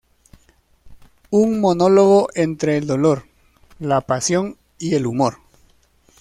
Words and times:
Un 1.29 1.61
monólogo 1.61 2.29
entre 2.33 2.75
el 2.77 2.87
dolor, 2.87 3.27
la 3.77 4.01
pasión 4.01 4.57
y 4.79 4.95
el 4.95 5.05
humor. 5.05 5.37